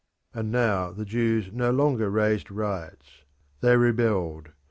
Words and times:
And 0.33 0.51
now 0.51 0.89
the 0.91 1.05
Jews 1.05 1.51
no 1.53 1.69
longer 1.69 2.09
raised 2.09 2.49
riots: 2.49 3.21
they 3.59 3.77
rebelled. 3.77 4.49